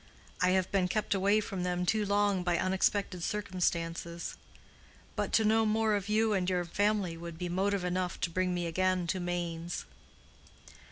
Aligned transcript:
I 0.41 0.49
have 0.57 0.71
been 0.71 0.87
kept 0.87 1.13
away 1.13 1.39
from 1.41 1.61
them 1.61 1.85
too 1.85 2.07
long 2.07 2.41
by 2.41 2.57
unexpected 2.57 3.21
circumstances. 3.21 4.35
But 5.15 5.31
to 5.33 5.45
know 5.45 5.63
more 5.63 5.95
of 5.95 6.09
you 6.09 6.33
and 6.33 6.49
your 6.49 6.65
family 6.65 7.15
would 7.17 7.37
be 7.37 7.49
motive 7.49 7.83
enough 7.85 8.19
to 8.21 8.31
bring 8.31 8.51
me 8.51 8.65
again 8.65 9.05
to 9.05 9.19
Mainz." 9.19 9.85